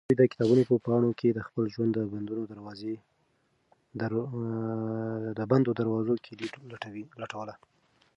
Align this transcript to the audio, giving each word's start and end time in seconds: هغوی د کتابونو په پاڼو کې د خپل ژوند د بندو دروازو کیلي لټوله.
هغوی 0.05 0.17
د 0.19 0.23
کتابونو 0.31 0.63
په 0.69 0.75
پاڼو 0.85 1.11
کې 1.19 1.27
د 1.31 1.39
خپل 1.47 1.63
ژوند 1.73 1.91
د 5.37 5.43
بندو 5.51 5.69
دروازو 5.79 6.13
کیلي 6.25 6.47
لټوله. 7.21 7.55